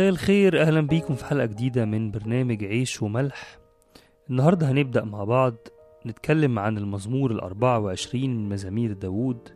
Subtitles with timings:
[0.00, 0.62] مساء الخير.
[0.62, 3.58] أهلا بيكم في حلقة جديدة من برنامج عيش وملح.
[4.30, 5.54] النهاردة هنبدأ مع بعض
[6.06, 9.48] نتكلم عن المزمور الأربعة وعشرين من مزامير داوود.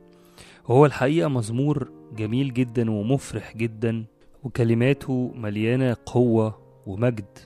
[0.68, 4.04] وهو الحقيقة مزمور جميل جدا ومفرح جدا
[4.42, 7.38] وكلماته مليانة قوة ومجد.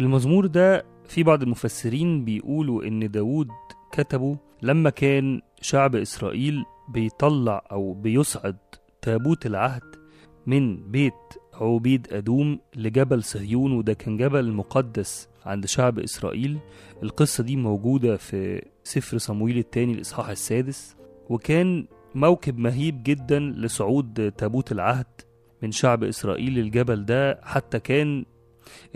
[0.00, 3.48] المزمور ده في بعض المفسرين بيقولوا إن داوود
[3.92, 8.56] كتبه لما كان شعب إسرائيل بيطلع أو بيصعد
[9.02, 9.96] تابوت العهد
[10.46, 11.14] من بيت
[11.60, 16.58] عبيد أدوم لجبل صهيون وده كان جبل مقدس عند شعب إسرائيل.
[17.02, 20.96] القصة دي موجودة في سفر صمويل الثاني الإصحاح السادس
[21.28, 25.06] وكان موكب مهيب جدا لصعود تابوت العهد
[25.62, 27.40] من شعب إسرائيل للجبل ده.
[27.42, 28.24] حتى كان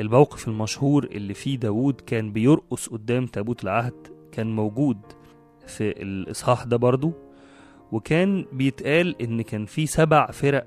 [0.01, 3.95] الموقف المشهور اللي فيه داوود كان بيرقص قدام تابوت العهد
[4.33, 4.99] كان موجود
[5.67, 7.13] في الإصحاح ده برضو.
[7.93, 10.67] وكان بيتقال إن كان في سبع فرق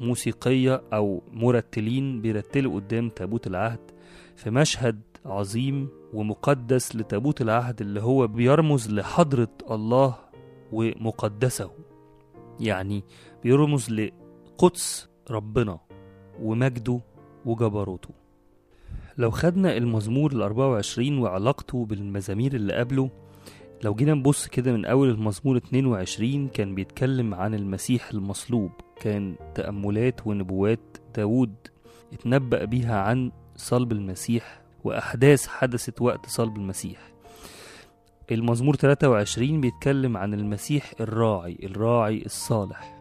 [0.00, 3.80] موسيقية أو مرتلين بيرتلوا قدام تابوت العهد
[4.36, 10.14] في مشهد عظيم ومقدس لتابوت العهد اللي هو بيرمز لحضرة الله
[10.72, 11.70] ومقدسه.
[12.60, 13.04] يعني
[13.42, 15.78] بيرمز لقدس ربنا
[16.42, 17.00] ومجده
[17.44, 18.10] وجبروته.
[19.18, 23.10] لو خدنا المزمور الأربعة وعشرين وعلاقته بالمزامير اللي قبله
[23.84, 28.70] لو جينا نبص كده من أول المزمور 22 كان بيتكلم عن المسيح المصلوب.
[29.00, 31.54] كان تأملات ونبوات داود
[32.12, 37.12] اتنبأ بيها عن صلب المسيح وأحداث حدثت وقت صلب المسيح.
[38.30, 42.98] المزمور 23 بيتكلم عن المسيح الراعي الراعي الصالح.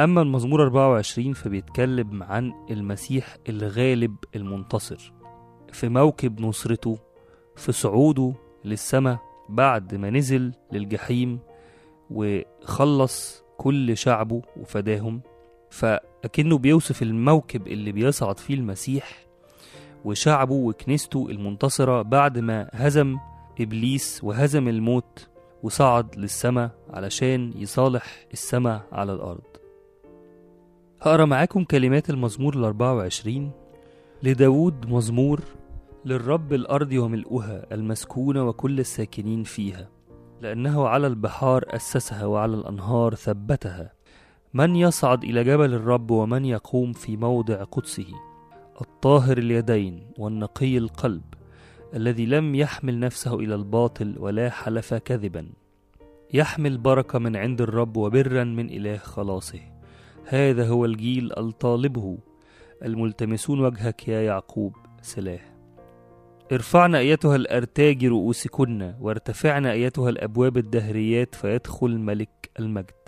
[0.00, 5.12] أما المزمور 24 فبيتكلم عن المسيح الغالب المنتصر.
[5.72, 6.98] في موكب نصرته
[7.56, 8.32] في صعوده
[8.64, 11.38] للسماء بعد ما نزل للجحيم
[12.10, 15.20] وخلص كل شعبه وفداهم
[15.70, 19.26] فأكنه بيوصف الموكب اللي بيصعد فيه المسيح
[20.04, 23.16] وشعبه وكنيسته المنتصرة بعد ما هزم
[23.60, 25.28] إبليس وهزم الموت
[25.62, 29.44] وصعد للسماء علشان يصالح السماء على الأرض.
[31.00, 33.50] هقرأ معاكم كلمات المزمور الأربعة وعشرين.
[34.22, 35.40] لداود مزمور
[36.04, 39.88] للرب الأرض وملؤها المسكونة وكل الساكنين فيها.
[40.40, 43.92] لأنه على البحار أسسها وعلى الأنهار ثبتها.
[44.54, 48.06] من يصعد إلى جبل الرب ومن يقوم في موضع قدسه؟
[48.80, 51.22] الطاهر اليدين والنقي القلب
[51.94, 55.46] الذي لم يحمل نفسه إلى الباطل ولا حلف كذبا.
[56.32, 59.60] يحمل بركة من عند الرب وبرا من إله خلاصه.
[60.24, 62.18] هذا هو الجيل ألطالبه.
[62.84, 64.76] الملتمسون وجهك يا يعقوب.
[65.02, 65.49] سلاه
[66.52, 73.00] ارفعنا أيتها الأرتاج رؤوسكن وارتفعنا أيتها الأبواب الدهريات فيدخل ملك المجد.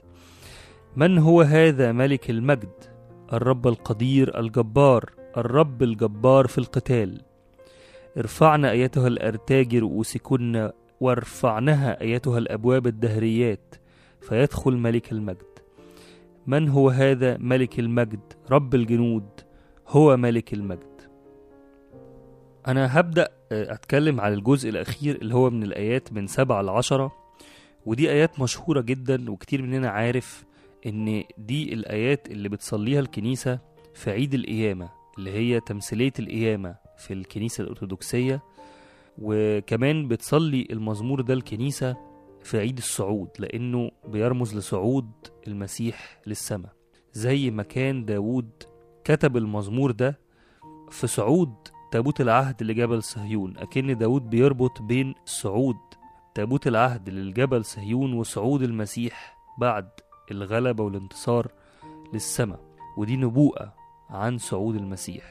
[0.96, 2.72] من هو هذا ملك المجد؟
[3.32, 7.20] الرب القدير الجبار الرب الجبار في القتال.
[8.18, 10.70] ارفعنا أيتها الأرتاج رؤوسكن
[11.00, 13.74] وارفعنها أيتها الأبواب الدهريات
[14.20, 15.58] فيدخل ملك المجد.
[16.46, 19.28] من هو هذا ملك المجد؟ رب الجنود
[19.88, 20.91] هو ملك المجد.
[22.68, 27.12] أنا هبدأ أتكلم على الجزء الأخير اللي هو من الآيات من سبعة لعشرة
[27.86, 30.44] ودي آيات مشهورة جدا وكتير مننا عارف
[30.86, 33.58] إن دي الآيات اللي بتصليها الكنيسة
[33.94, 38.42] في عيد القيامة اللي هي تمثيلية القيامة في الكنيسة الأرثوذكسية.
[39.18, 41.96] وكمان بتصلي المزمور ده الكنيسة
[42.42, 45.10] في عيد الصعود لأنه بيرمز لصعود
[45.48, 46.72] المسيح للسماء.
[47.12, 48.50] زي ما كان داود
[49.04, 50.18] كتب المزمور ده
[50.90, 51.54] في صعود
[51.92, 55.76] تابوت العهد لجبل صهيون أكن داود بيربط بين صعود
[56.34, 59.88] تابوت العهد للجبل صهيون وصعود المسيح بعد
[60.30, 61.52] الغلبة والانتصار
[62.12, 62.60] للسماء
[62.96, 63.74] ودي نبوءة
[64.10, 65.24] عن صعود المسيح.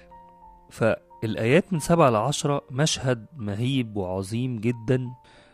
[0.70, 5.12] فالآيات من سبعة لعشرة مشهد مهيب وعظيم جدا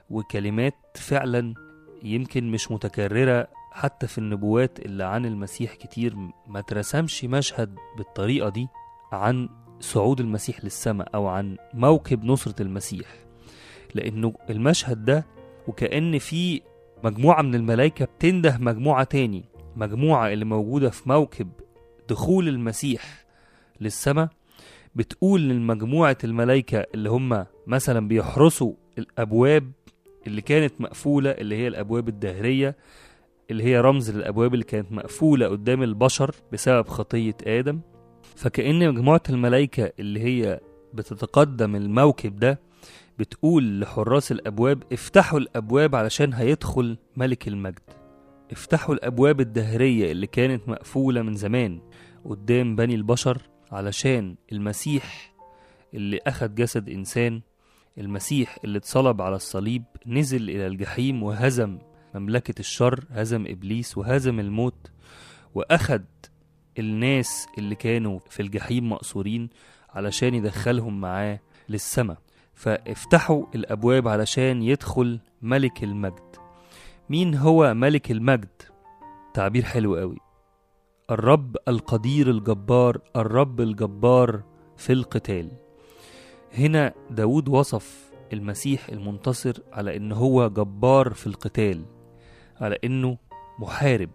[0.10, 1.54] وكلمات فعلا
[2.04, 6.16] يمكن مش متكررة حتى في النبوات اللي عن المسيح كتير.
[6.48, 8.68] ما ترسمش مشهد بالطريقة دي
[9.12, 13.08] عن صعود المسيح للسماء أو عن موكب نصرة المسيح
[13.96, 15.26] لأنه المشهد ده
[15.68, 16.62] وكأن في
[17.04, 19.44] مجموعة من الملائكة بتنده مجموعة تاني
[19.76, 21.50] مجموعة اللي موجودة في موكب
[22.10, 23.26] دخول المسيح
[23.82, 24.30] للسماء
[24.96, 29.72] بتقول للمجموعة الملائكة اللي هم مثلا بيحرسوا الأبواب
[30.28, 32.76] اللي كانت مقفولة اللي هي الأبواب الدهرية
[33.52, 37.80] اللي هي رمز للأبواب اللي كانت مقفولة قدام البشر بسبب خطية آدم
[38.38, 40.60] فكأن مجموعة الملائكة اللي هي
[40.94, 42.60] بتتقدم الموكب ده
[43.20, 47.80] بتقول لحراس الأبواب افتحوا الأبواب علشان هيدخل ملك المجد.
[48.52, 51.82] افتحوا الأبواب الدهرية اللي كانت مقفولة من زمان
[52.26, 53.42] قدام بني البشر
[53.72, 55.34] علشان المسيح
[55.94, 57.42] اللي أخد جسد إنسان
[57.98, 61.78] المسيح اللي اتصلب على الصليب نزل إلى الجحيم وهزم
[62.16, 64.92] مملكة الشر هزم إبليس وهزم الموت
[65.56, 66.06] وأخد
[66.80, 69.50] الناس اللي كانوا في الجحيم مقصورين
[69.90, 71.40] علشان يدخلهم معاه
[71.70, 72.18] للسماء
[72.54, 76.36] فافتحوا الأبواب علشان يدخل ملك المجد.
[77.10, 78.62] مين هو ملك المجد؟
[79.34, 80.18] تعبير حلو قوي.
[81.12, 84.44] الرب القدير الجبار الرب الجبار
[84.78, 85.52] في القتال.
[86.54, 91.86] هنا داود وصف المسيح المنتصر على إن هو جبار في القتال
[92.62, 93.18] على إنه
[93.60, 94.10] محارب.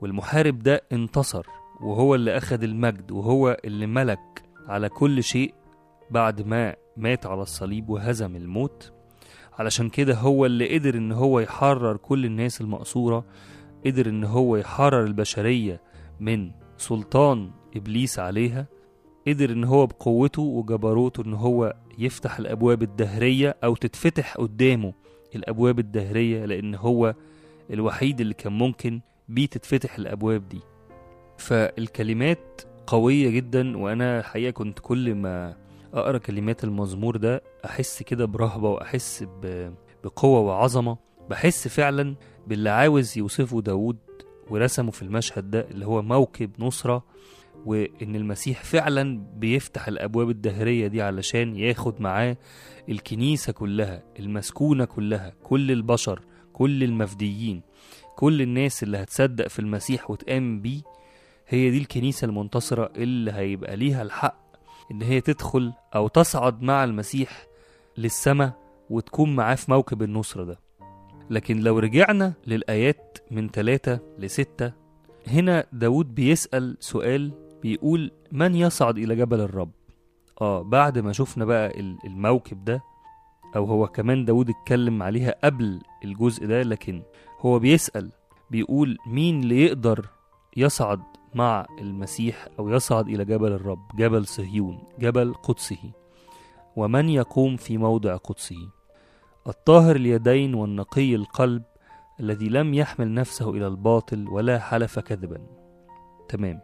[0.00, 1.46] والمحارب ده انتصر.
[1.82, 5.54] وهو اللي اخد المجد وهو اللي ملك على كل شيء
[6.10, 8.92] بعد ما مات على الصليب وهزم الموت.
[9.58, 13.24] علشان كده هو اللي قدر إن هو يحرر كل الناس المقصورة
[13.86, 15.80] قدر إن هو يحرر البشرية
[16.20, 18.66] من سلطان إبليس عليها
[19.28, 24.92] قدر إن هو بقوته وجبروته إن هو يفتح الأبواب الدهرية أو تتفتح قدامه
[25.34, 27.14] الأبواب الدهرية لأن هو
[27.70, 30.60] الوحيد اللي كان ممكن بيه تتفتح الأبواب دي.
[31.42, 35.56] فالكلمات قوية جدا وأنا الحقيقة كنت كل ما
[35.94, 39.74] أقرأ كلمات المزمور ده أحس كده برهبة وأحس ب-
[40.04, 40.96] بقوة وعظمة.
[41.30, 42.14] بحس فعلا
[42.46, 43.96] باللي عاوز يوصفه داود
[44.50, 47.04] ورسمه في المشهد ده اللي هو موكب نصرة
[47.66, 52.36] وإن المسيح فعلا بيفتح الأبواب الدهرية دي علشان ياخد معاه
[52.88, 56.20] الكنيسة كلها المسكونة كلها كل البشر
[56.52, 57.62] كل المفديين
[58.16, 60.82] كل الناس اللي هتصدق في المسيح وتآمن بيه.
[61.52, 64.36] هي دي الكنيسة المنتصرة اللي هيبقى ليها الحق
[64.90, 67.46] إن هي تدخل أو تصعد مع المسيح
[67.98, 68.52] للسماء
[68.90, 70.58] وتكون معاه في موكب النصرة ده.
[71.30, 74.72] لكن لو رجعنا للآيات من ثلاثة لستة
[75.26, 77.32] هنا داود بيسأل سؤال
[77.62, 79.70] بيقول من يصعد إلى جبل الرب؟
[80.40, 82.82] آه بعد ما شفنا بقى ال- الموكب ده
[83.56, 87.02] أو هو كمان داود اتكلم عليها قبل الجزء ده لكن
[87.40, 88.10] هو بيسأل
[88.50, 90.06] بيقول مين اللي يقدر
[90.56, 91.00] يصعد
[91.34, 95.92] مع المسيح أو يصعد إلى جبل الرب جبل صهيون جبل قدسه.
[96.76, 98.68] ومن يقوم في موضع قدسه؟
[99.46, 101.62] الطاهر اليدين والنقي القلب
[102.20, 105.46] الذي لم يحمل نفسه إلى الباطل ولا حلف كذبا.
[106.28, 106.60] تمام.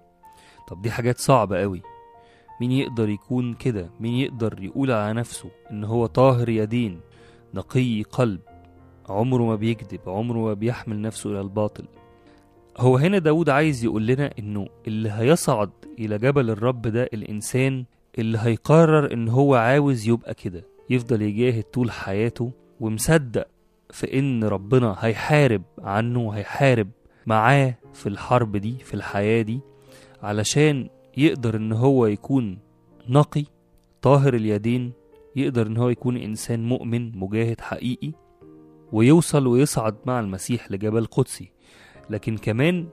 [0.68, 1.82] طب دي حاجات صعبة قوي
[2.60, 7.00] مين يقدر يكون كده؟ مين يقدر يقول على نفسه إن هو طاهر يدين
[7.54, 8.40] نقي قلب
[9.08, 11.84] عمره ما بيكذب عمره ما بيحمل نفسه إلى الباطل؟
[12.78, 17.84] هو هنا داود عايز يقول لنا إنه اللي هيصعد إلى جبل الرب ده الإنسان
[18.19, 23.46] اللي هيقرر إن هو عاوز يبقى كده يفضل يجاهد طول حياته ومصدق
[23.90, 26.88] في إن ربنا هيحارب عنه وهيحارب
[27.26, 29.60] معاه في الحرب دي في الحياة دي
[30.22, 32.58] علشان يقدر إن هو يكون
[33.08, 33.44] نقي
[34.02, 34.92] طاهر اليدين
[35.36, 38.12] يقدر إن هو يكون إنسان مؤمن مجاهد حقيقي
[38.92, 41.50] ويوصل ويصعد مع المسيح لجبل قدسي.
[42.10, 42.88] لكن كمان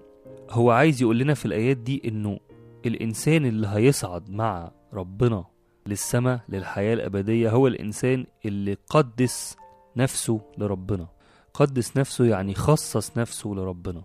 [0.49, 2.39] هو عايز يقول لنا في الآيات دي إنه
[2.85, 5.45] الإنسان اللي هيصعد مع ربنا
[5.87, 9.57] للسماء للحياة الأبدية هو الإنسان اللي قدس
[9.97, 11.07] نفسه لربنا.
[11.53, 14.03] قدس نفسه يعني خصص نفسه لربنا.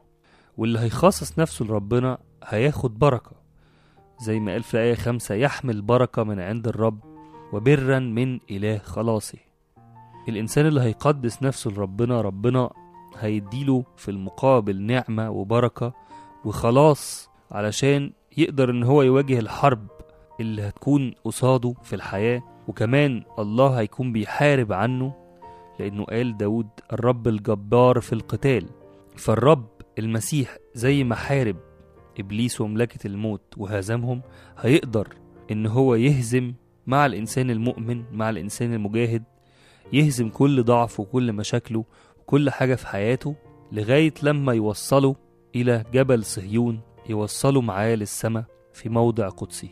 [0.56, 3.32] واللي هيخصص نفسه لربنا هياخد بركة.
[4.22, 7.00] زي ما قال في الآية خمسة يحمل بركة من عند الرب
[7.52, 9.38] وبرا من إله خلاصه.
[10.28, 12.70] الإنسان اللي هيقدس نفسه لربنا ربنا
[13.20, 15.92] هيديله في المقابل نعمة وبركة
[16.44, 19.86] وخلاص علشان يقدر إن هو يواجه الحرب
[20.40, 22.42] اللي هتكون قصاده في الحياة.
[22.68, 25.14] وكمان الله هيكون بيحارب عنه
[25.80, 28.66] لأنه قال داود الرب الجبار في القتال.
[29.16, 29.66] فالرب
[29.98, 31.56] المسيح زي ما حارب
[32.20, 34.22] إبليس ومملكة الموت وهزمهم
[34.58, 35.08] هيقدر
[35.50, 36.52] إن هو يهزم
[36.86, 39.22] مع الإنسان المؤمن مع الإنسان المجاهد
[39.92, 41.84] يهزم كل ضعف وكل مشاكله
[42.30, 43.36] وكل حاجة في حياته
[43.72, 45.16] لغاية لما يوصله
[45.54, 49.70] إلى جبل صهيون يوصله معاه للسماء في موضع قدسي.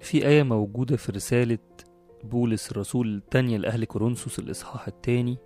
[0.00, 1.58] في آية موجودة في رسالة
[2.24, 5.38] بولس الرسول التانية لأهل كورنثوس الإصحاح التاني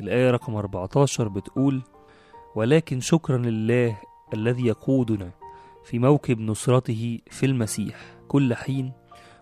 [0.00, 1.82] الآية رقم 14 بتقول
[2.56, 3.98] ولكن شكرا لله
[4.34, 5.30] الذي يقودنا
[5.84, 8.92] في موكب نصرته في المسيح كل حين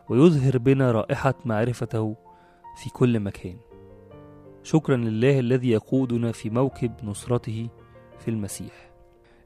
[0.08, 2.16] ويظهر بنا رائحة معرفته
[2.82, 3.69] في كل مكان.
[4.62, 7.68] شكرا لله الذي يقودنا في موكب نصرته
[8.18, 8.90] في المسيح.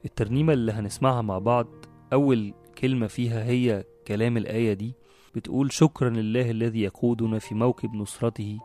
[0.05, 1.67] الترنيمة اللي هنسمعها مع بعض
[2.13, 4.93] أول كلمة فيها هي كلام الآية دي
[5.35, 8.59] بتقول شكرا لله الذي يقودنا في موكب نصرته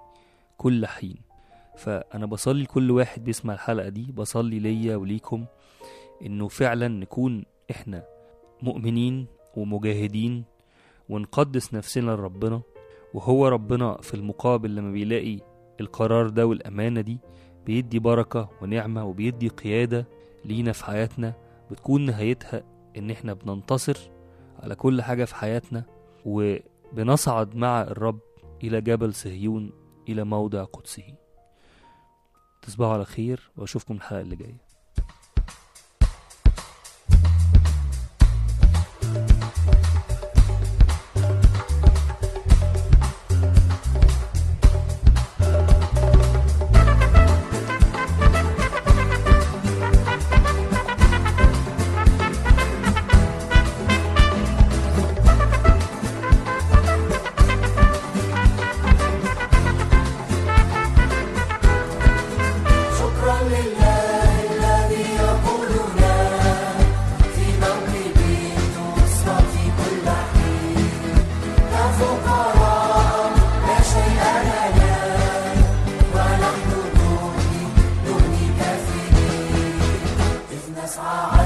[0.57, 1.17] كل حين.
[1.77, 5.45] فأنا بصلي لكل واحد بيسمع الحلقة دي بصلي ليا وليكم
[6.27, 8.05] إنه فعلا نكون إحنا
[8.63, 9.27] مؤمنين
[9.57, 10.45] ومجاهدين
[11.09, 12.63] ونقدس نفسنا لربنا
[13.15, 15.39] وهو ربنا في المقابل لما بيلاقي
[15.81, 17.19] القرار ده والأمانة دي
[17.67, 20.07] بيدي بركة ونعمة وبيدي قيادة
[20.45, 21.35] لينا في حياتنا
[21.71, 22.63] بتكون نهايتها
[22.97, 23.99] إن إحنا بننتصر
[24.63, 25.85] على كل حاجة في حياتنا
[26.25, 28.19] وبنصعد مع الرب
[28.63, 29.73] إلى جبل صهيون
[30.09, 31.15] إلى موضع قدسه.
[32.63, 34.70] تصبحوا على خير وأشوفكم الحلقة اللي جاية.
[80.99, 81.40] us.